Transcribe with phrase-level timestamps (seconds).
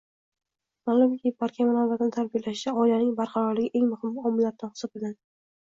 [0.89, 5.21] Malumki, barkamol avlodni tarbiyalashda oilaning barqarorligi eng muhim omillardan hisoblanadi